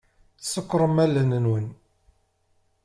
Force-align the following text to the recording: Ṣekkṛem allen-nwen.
Ṣekkṛem 0.53 0.97
allen-nwen. 1.03 1.67